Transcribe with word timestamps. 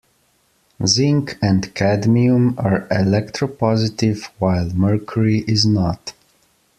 Zinc 0.83 1.37
and 1.43 1.75
cadmium 1.75 2.55
are 2.57 2.87
electropositive 2.87 4.29
while 4.39 4.67
mercury 4.71 5.41
is 5.47 5.63
not. 5.63 6.13